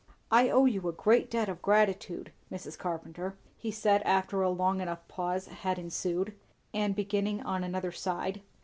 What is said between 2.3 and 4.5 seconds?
Mrs. Carpenter," he said after a